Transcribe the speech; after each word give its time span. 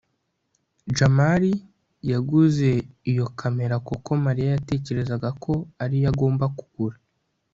jamali 0.97 1.51
yaguze 2.11 2.69
iyo 3.11 3.25
kamera 3.39 3.75
kuko 3.87 4.09
mariya 4.25 4.49
yatekerezaga 4.55 5.29
ko 5.43 5.53
ari 5.83 5.95
yo 6.03 6.07
agomba 6.11 6.45
kugura 6.57 6.97